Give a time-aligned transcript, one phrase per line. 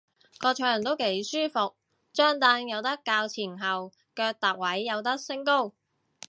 [0.39, 1.75] 個場都幾舒服，
[2.11, 5.73] 張櫈有得較前後，腳踏位有得升高